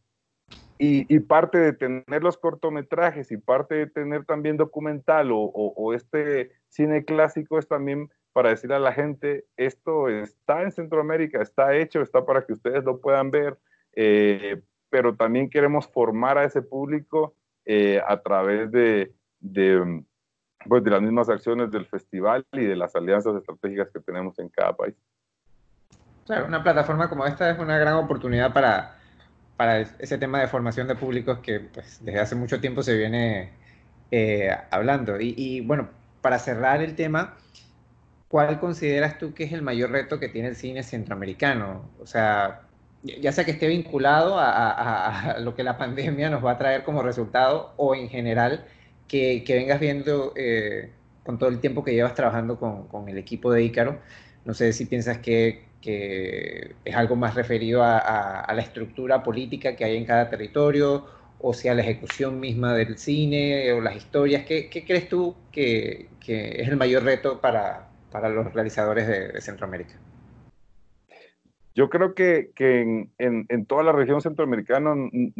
[0.78, 6.52] y, parte de tener los cortometrajes y parte de tener también documental o, o, este
[6.68, 12.02] cine clásico es también para decir a la gente, esto está en Centroamérica, está hecho,
[12.02, 13.58] está para que ustedes lo puedan ver,
[13.94, 20.02] eh, pero también queremos formar a ese público eh, a través de, de,
[20.68, 24.48] pues, de las mismas acciones del festival y de las alianzas estratégicas que tenemos en
[24.48, 24.94] cada país.
[26.27, 28.96] Claro, una plataforma como esta es una gran oportunidad para,
[29.57, 33.53] para ese tema de formación de públicos que pues, desde hace mucho tiempo se viene
[34.11, 35.20] eh, hablando.
[35.20, 35.88] Y, y, bueno,
[36.20, 37.37] para cerrar el tema,
[38.29, 41.90] ¿cuál consideras tú que es el mayor reto que tiene el cine centroamericano?
[42.00, 42.62] O sea,
[43.05, 47.03] ya sea que esté vinculado a, lo que la pandemia nos va a traer como
[47.03, 48.64] resultado o en general
[49.08, 50.90] que, vengas viendo eh,
[51.24, 53.98] con todo el tiempo que llevas trabajando con, el equipo de Ícaro.
[54.44, 59.96] No sé si piensas que, es algo más referido a, la estructura política que hay
[59.96, 61.06] en cada territorio
[61.46, 64.46] o sea la ejecución misma del cine o las historias.
[64.46, 67.90] ¿Qué, crees tú que, es el mayor reto para,
[68.30, 69.94] los realizadores de, Centroamérica?
[71.74, 72.50] Yo creo que,
[73.18, 74.94] en, toda la región centroamericana,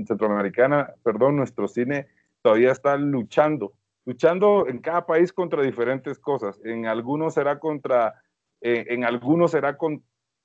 [0.07, 2.07] centroamericana, perdón, nuestro cine
[2.45, 3.73] todavía está luchando,
[4.05, 6.61] luchando en cada país contra diferentes cosas.
[6.63, 8.23] En algunos será contra,
[8.61, 10.05] eh, en algunos será con,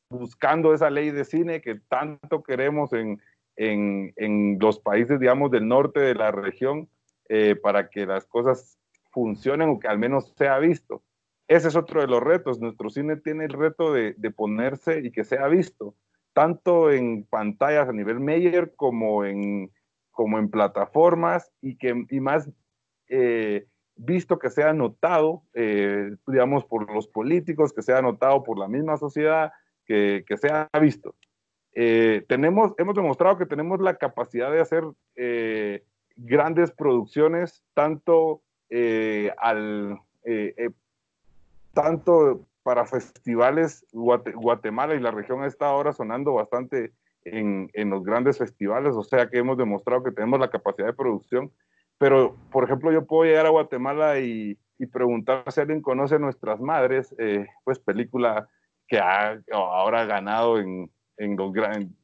[0.09, 3.21] buscando esa ley de cine que tanto queremos en,
[3.57, 6.87] en, los países, digamos, del norte de la región
[7.27, 8.79] eh, para que las cosas
[9.11, 11.03] funcionen o que al menos sea visto.
[11.49, 12.61] Ese es otro de los retos.
[12.61, 15.95] Nuestro cine tiene el reto de, ponerse y que sea visto,
[16.31, 19.69] tanto en pantallas a nivel mayor como en,
[20.19, 22.49] como en plataformas y, que, y más
[23.07, 28.67] eh, visto que sea notado, eh, digamos, por los políticos, que sea notado por la
[28.67, 29.53] misma sociedad,
[29.85, 31.15] que, que sea visto.
[31.71, 34.83] Eh, tenemos, hemos demostrado que tenemos la capacidad de hacer
[35.15, 35.85] eh,
[36.17, 40.01] grandes producciones, tanto, eh, al,
[41.73, 43.85] tanto para festivales.
[43.93, 46.91] Guatemala y la región está ahora sonando bastante
[47.23, 50.93] en, en, los grandes festivales, o sea que hemos demostrado que tenemos la capacidad de
[50.93, 51.51] producción.
[51.97, 56.19] Pero, por ejemplo, yo puedo llegar a Guatemala y, y preguntar si alguien conoce a
[56.19, 57.13] Nuestras Madres,
[57.65, 58.47] pues película
[58.87, 61.53] que ha ahora ganado en, en los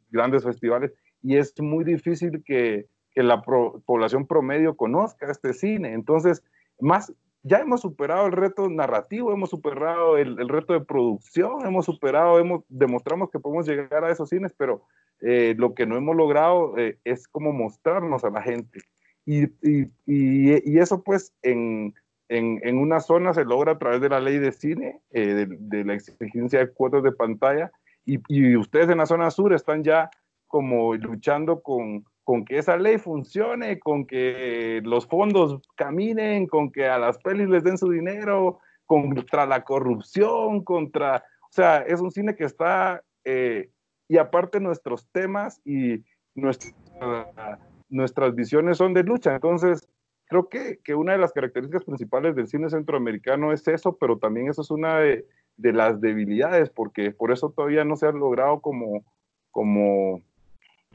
[0.10, 0.94] grandes festivales
[1.26, 5.94] y es muy difícil que, que la población promedio conozca este cine.
[5.94, 6.44] Entonces,
[6.80, 11.86] más, ya hemos superado el reto narrativo, hemos superado el, el, reto de producción, hemos
[11.86, 14.84] superado, hemos, demostramos que podemos llegar a esos cines, pero
[15.22, 18.80] eh, lo que no hemos logrado eh, es como mostrarnos a la gente.
[19.26, 21.96] Y, y, y, eso pues en,
[22.30, 25.84] en, en, una zona se logra a través de la ley de cine, eh, de,
[25.84, 27.72] la exigencia de cuotas de pantalla,
[28.06, 30.12] y, ustedes en la zona sur están ya
[30.46, 36.86] como luchando con, con que esa ley funcione, con que los fondos caminen, con que
[36.86, 41.24] a las pelis les den su dinero, contra la corrupción, contra...
[41.42, 43.02] O sea, es un cine que está...
[44.08, 46.04] y aparte nuestros temas y
[47.90, 49.36] nuestras visiones son de lucha.
[49.36, 49.88] Entonces,
[50.28, 54.50] creo que, que, una de las características principales del cine centroamericano es eso, pero también
[54.50, 55.26] eso es una de,
[55.58, 59.06] las debilidades, porque por eso todavía no se ha logrado como,
[59.52, 60.22] como,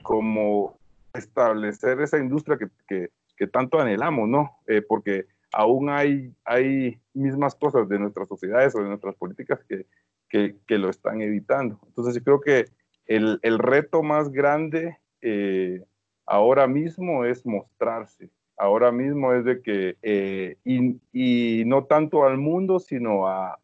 [0.03, 0.79] como
[1.15, 4.59] establecer esa industria que, que, que tanto anhelamos, ¿no?
[4.67, 9.87] Eh, porque aún hay, hay mismas cosas de nuestras sociedades o de nuestras políticas que,
[10.29, 11.81] que, lo están evitando.
[11.87, 12.67] Entonces creo que
[13.11, 15.85] el, el reto más grande eh,
[16.27, 22.79] ahora mismo es mostrarse, ahora mismo es de que, eh, y, no tanto al mundo,
[22.79, 23.59] sino a,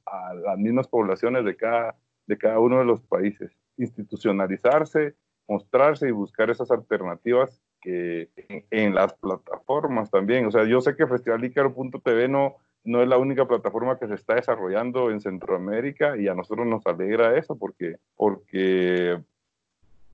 [0.45, 1.95] las mismas poblaciones de cada,
[2.27, 3.53] de cada uno de los países.
[3.77, 5.15] Institucionalizarse,
[5.47, 8.29] mostrarse y buscar esas alternativas que
[8.71, 10.47] en, las plataformas también.
[10.47, 14.35] O sea, yo sé que festivalicaro.tv no, no es la única plataforma que se está
[14.35, 19.21] desarrollando en Centroamérica y a nosotros nos alegra eso porque, porque,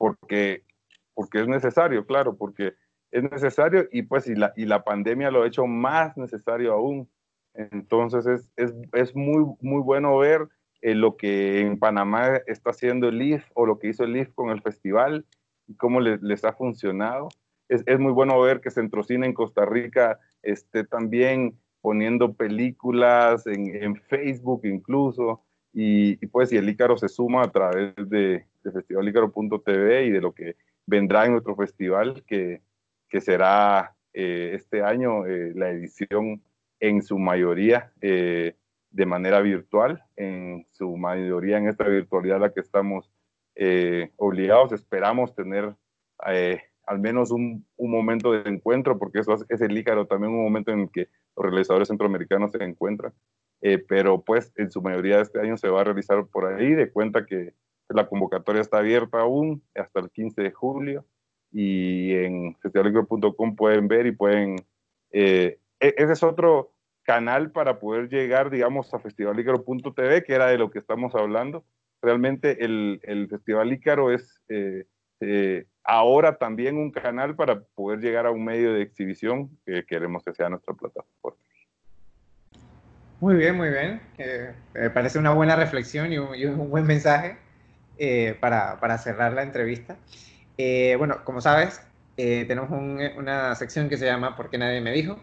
[0.02, 0.64] porque,
[1.14, 2.74] porque es necesario, claro, porque
[3.12, 7.08] es necesario y pues y la, y la pandemia lo ha hecho más necesario aún.
[7.54, 10.48] Entonces es, es, es muy, muy bueno ver
[10.80, 14.34] eh, lo que en Panamá está haciendo el IF o lo que hizo el IF
[14.34, 15.24] con el festival
[15.68, 17.28] y cómo les ha funcionado.
[17.68, 23.94] Es, es, muy bueno ver que Centrocine en Costa Rica esté también poniendo películas en
[23.94, 25.44] Facebook incluso.
[25.72, 30.20] Y, y, pues y el Ícaro se suma a través de, de festivalicaro.tv y de
[30.20, 30.56] lo que
[30.86, 32.60] vendrá en nuestro festival, que,
[33.08, 36.42] que será eh, este año eh, la edición
[36.80, 38.56] en su mayoría eh,
[38.90, 43.10] de manera virtual, en su mayoría en esta virtualidad a la que estamos
[44.16, 44.72] obligados.
[44.72, 45.74] Esperamos tener
[46.18, 50.72] al menos un, un, momento de encuentro, porque eso es el Ícaro, también un momento
[50.72, 53.12] en el que los realizadores centroamericanos se encuentran.
[53.88, 57.24] Pero pues en su mayoría este año se va a realizar por ahí, de cuenta
[57.24, 57.54] que
[57.88, 61.04] la convocatoria está abierta aún hasta el 15 de julio
[61.52, 64.56] y en festivalicro.com pueden ver y pueden...
[65.10, 70.58] Eh, e, ese es otro canal para poder llegar, digamos, a festivalicaro.tv, que era de
[70.58, 71.64] lo que estamos hablando.
[72.00, 74.86] Realmente el, el Festival Ícaro es eh,
[75.20, 80.24] eh, ahora también un canal para poder llegar a un medio de exhibición que queremos
[80.24, 81.38] que sea nuestra plataforma.
[83.22, 84.00] Muy bien, muy bien.
[84.74, 87.36] me parece una buena reflexión y un, y un buen mensaje
[88.40, 89.96] para, para cerrar la entrevista.
[90.58, 91.80] Eh, bueno, como sabes,
[92.16, 92.70] eh, tenemos
[93.16, 95.20] una sección que se llama ¿Por qué nadie me dijo?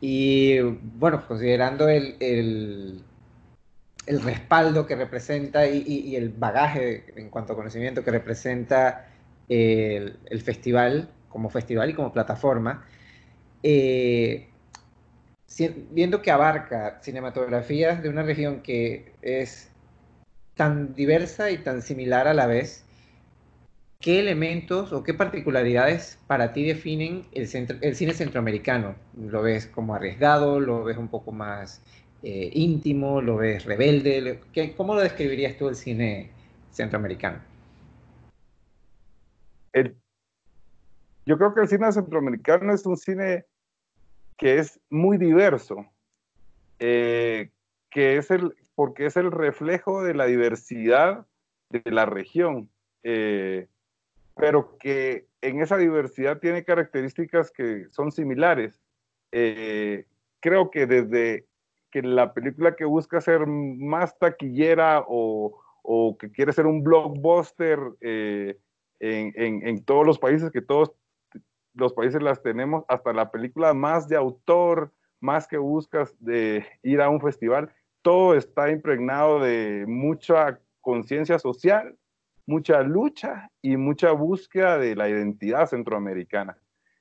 [0.00, 3.04] Y bueno, considerando el, el,
[4.22, 9.10] respaldo que representa y, el bagaje en cuanto a conocimiento que representa
[9.46, 12.86] el, festival como festival y como plataforma,
[13.62, 14.49] eh,
[15.90, 19.70] viendo que abarca cinematografías de una región que es
[20.54, 22.84] tan diversa y tan similar a la vez,
[24.00, 28.94] ¿qué elementos o qué particularidades para ti definen el, cine centroamericano?
[29.16, 30.60] ¿Lo ves como arriesgado?
[30.60, 31.82] ¿Lo ves un poco más
[32.22, 33.20] eh, íntimo?
[33.20, 34.40] ¿Lo ves rebelde?
[34.76, 36.30] ¿Cómo lo describirías tú el cine
[36.70, 37.38] centroamericano?
[41.26, 43.44] yo creo que el cine centroamericano es un cine
[44.40, 45.86] que es muy diverso,
[46.78, 47.50] eh,
[47.90, 51.26] que es el, porque es el reflejo de la diversidad
[51.68, 52.70] de la región,
[53.02, 53.68] eh,
[54.34, 58.80] pero que en esa diversidad tiene características que son similares.
[59.30, 60.06] Eh,
[60.40, 61.44] creo que desde
[61.90, 67.78] que la película que busca ser más taquillera o, o que quiere ser un blockbuster
[68.00, 68.56] en,
[69.00, 70.92] en, en, todos los países, que todos
[71.74, 77.00] los países las tenemos, hasta la película más de autor, más que buscas de ir
[77.00, 81.96] a un festival, todo está impregnado de mucha conciencia social,
[82.46, 86.56] mucha lucha y mucha búsqueda de la identidad centroamericana.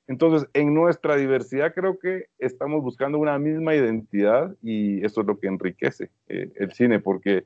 [0.07, 5.39] Entonces, en nuestra diversidad creo que estamos buscando una misma identidad y eso es lo
[5.39, 7.45] que enriquece eh, el cine, porque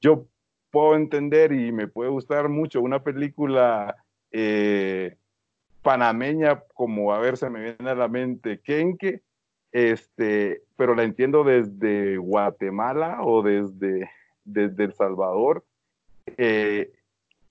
[0.00, 0.28] yo
[0.70, 3.96] puedo entender y me puede gustar mucho una película
[4.32, 5.16] eh,
[5.84, 9.22] panameña, como a ver, se me viene a la mente Kenke,
[9.70, 14.10] este, pero la entiendo desde Guatemala o desde,
[14.44, 15.62] desde El Salvador,
[16.38, 16.90] eh,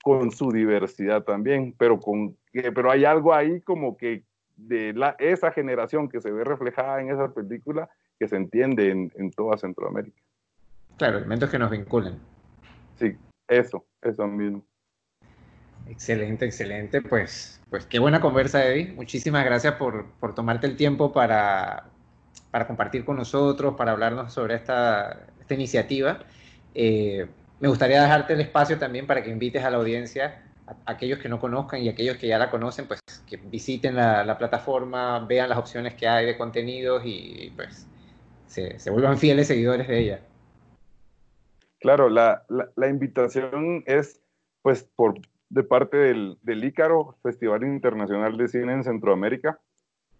[0.04, 4.24] con su diversidad también, pero, con, pero hay algo ahí como que
[4.58, 9.12] de la, esa generación que se ve reflejada en esa película que se entiende en,
[9.16, 10.22] en toda Centroamérica.
[10.98, 12.20] Claro, elementos que nos vinculan.
[12.96, 13.16] Sí,
[13.48, 14.64] eso, eso mismo.
[15.90, 17.02] Excelente, excelente.
[17.02, 18.94] Pues, pues qué buena conversa, Eddie.
[18.94, 21.86] Muchísimas gracias por, por tomarte el tiempo para,
[22.52, 26.20] para, compartir con nosotros, para hablarnos sobre esta, esta iniciativa.
[26.74, 27.28] Eh,
[27.60, 30.44] me gustaría dejarte el espacio también para que invites a la audiencia,
[30.86, 34.38] aquellos que no conozcan y aquellos que ya la conocen, pues que visiten la, la
[34.38, 37.88] plataforma, vean las opciones que hay de contenidos y pues
[38.48, 40.20] se, se vuelvan fieles seguidores de ella.
[41.80, 44.22] Claro, la, la, la invitación es
[44.62, 45.20] pues por
[45.54, 49.60] de parte del, del Ícaro, Festival Internacional de Cine en Centroamérica,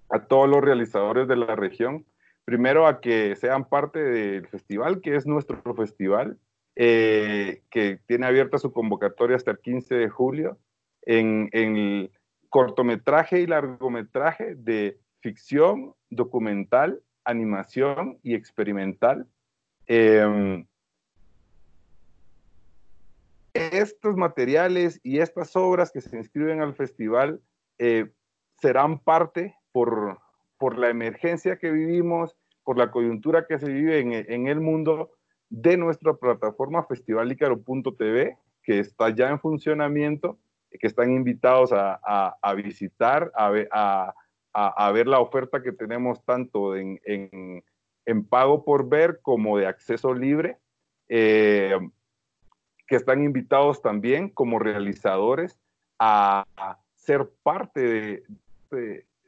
[0.10, 2.06] a todos los realizadores de la región.
[2.46, 6.38] Primero a que sean parte del festival, que es nuestro festival,
[6.76, 10.60] eh, que tiene abierta su convocatoria hasta el 15 de julio
[11.02, 12.12] en, en
[12.50, 19.26] cortometraje y largometraje de ficción, documental, animación y experimental.
[19.88, 20.64] Eh,
[23.80, 27.42] estos materiales y estas obras que se inscriben al festival
[27.80, 28.12] eh,
[28.62, 30.20] serán parte por,
[30.58, 35.12] por la emergencia que vivimos, por la coyuntura que se vive en, en el mundo
[35.50, 40.40] de nuestra plataforma festivalicaro.tv, que está ya en funcionamiento,
[40.80, 46.24] que están invitados a, a, a visitar, a ver, a, ver, la oferta que tenemos
[46.26, 47.64] tanto en, en,
[48.06, 50.58] en, pago por ver como de acceso libre.
[51.10, 51.78] Eh,
[52.88, 55.60] que están invitados también como realizadores
[56.00, 56.46] a,
[56.96, 58.24] ser parte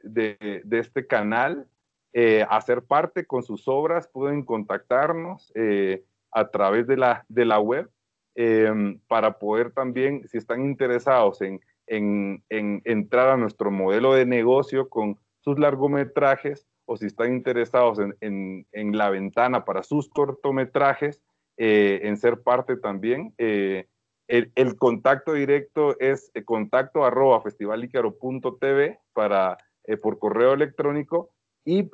[0.02, 1.68] de, este canal,
[2.14, 7.44] eh, a ser parte con sus obras, pueden contactarnos eh, a través de la, de
[7.44, 7.90] la web
[8.34, 14.24] em, para poder también, si están interesados en, en, en entrar a nuestro modelo de
[14.24, 21.22] negocio con sus largometrajes o si están interesados en, en la ventana para sus cortometrajes,
[21.58, 23.32] eh, en ser parte también.
[23.38, 23.86] Eh,
[24.28, 29.56] el, contacto directo es eh, contacto arroba festivalicaro.tv para,
[30.02, 31.30] por correo electrónico
[31.64, 31.88] y,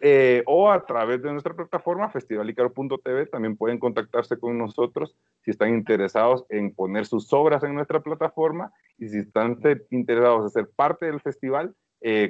[0.47, 6.45] o a través de nuestra plataforma festivalicaro.tv también pueden contactarse con nosotros si están interesados
[6.49, 9.59] en poner sus obras en nuestra plataforma y si están
[9.91, 11.75] interesados en ser parte del festival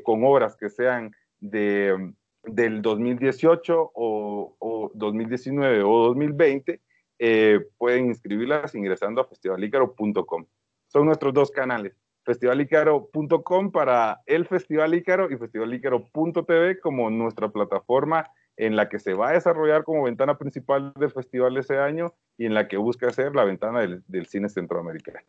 [0.04, 2.12] con obras que sean de,
[2.44, 6.80] del 2018 o, o 2019 o 2020
[7.24, 10.44] eh, pueden inscribirlas ingresando a festivalicaro.com.
[10.88, 18.74] Son nuestros dos canales, festivalicaro.com para el Festival Ícaro y festivalicaro.tv como nuestra plataforma en
[18.74, 22.54] la que se va a desarrollar como ventana principal del festival ese año y en
[22.54, 25.20] la que busca ser la ventana del, cine centroamericano.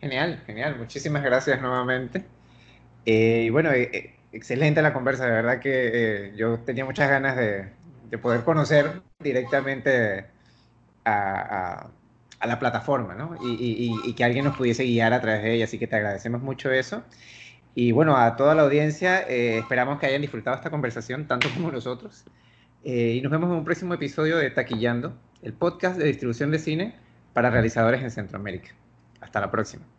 [0.00, 0.78] Genial, genial.
[0.78, 2.24] Muchísimas gracias nuevamente.
[3.04, 5.26] Eh, y bueno, eh, excelente la conversa.
[5.26, 7.68] De verdad que yo tenía muchas ganas de,
[8.10, 10.35] de poder conocer directamente
[11.06, 11.90] a,
[12.46, 13.36] la plataforma, ¿no?
[13.42, 16.70] Y, que alguien nos pudiese guiar a través de ella, así que te agradecemos mucho
[16.70, 17.02] eso.
[17.74, 21.70] Y bueno, a toda la audiencia, eh, esperamos que hayan disfrutado esta conversación, tanto como
[21.70, 22.24] nosotros.
[22.84, 26.58] Eh, y nos vemos en un próximo episodio de Taquillando, el podcast de distribución de
[26.58, 26.96] cine
[27.32, 28.70] para realizadores en Centroamérica.
[29.20, 29.95] Hasta la próxima.